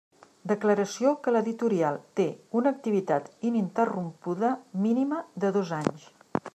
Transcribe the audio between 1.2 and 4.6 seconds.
que l'editorial té una activitat ininterrompuda